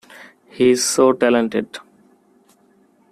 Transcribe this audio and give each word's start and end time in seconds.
He 0.49 0.71
is 0.71 0.83
so 0.83 1.13
talented. 1.13 1.77